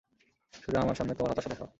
শুধু 0.53 0.77
আমার 0.77 0.95
সামনে 0.95 1.13
তোমার 1.13 1.31
হতাশা 1.31 1.49
দেখাও। 1.49 1.69